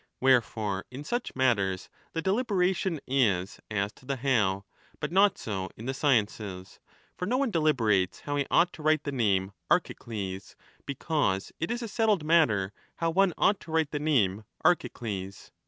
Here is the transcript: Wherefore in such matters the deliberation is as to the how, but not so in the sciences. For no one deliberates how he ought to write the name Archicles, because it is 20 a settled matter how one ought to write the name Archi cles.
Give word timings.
Wherefore 0.19 0.83
in 0.89 1.03
such 1.03 1.35
matters 1.35 1.87
the 2.13 2.23
deliberation 2.23 2.99
is 3.05 3.59
as 3.69 3.91
to 3.93 4.05
the 4.07 4.15
how, 4.15 4.65
but 4.99 5.11
not 5.11 5.37
so 5.37 5.69
in 5.77 5.85
the 5.85 5.93
sciences. 5.93 6.79
For 7.15 7.27
no 7.27 7.37
one 7.37 7.51
deliberates 7.51 8.21
how 8.21 8.35
he 8.35 8.47
ought 8.49 8.73
to 8.73 8.81
write 8.81 9.03
the 9.03 9.11
name 9.11 9.51
Archicles, 9.69 10.55
because 10.87 11.51
it 11.59 11.69
is 11.69 11.81
20 11.81 11.85
a 11.85 11.93
settled 11.93 12.23
matter 12.25 12.73
how 12.95 13.11
one 13.11 13.35
ought 13.37 13.59
to 13.59 13.71
write 13.71 13.91
the 13.91 13.99
name 13.99 14.43
Archi 14.65 14.89
cles. 14.89 15.51